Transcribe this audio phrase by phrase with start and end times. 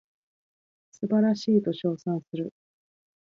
[0.89, 2.55] 素晴らしいと称賛する